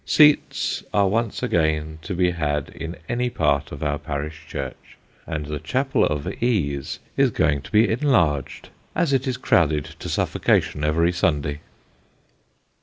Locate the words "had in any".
2.31-3.29